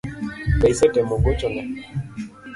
Be 0.59 0.67
isetemo 0.73 1.15
gocho 1.23 1.47
ne 1.53 1.63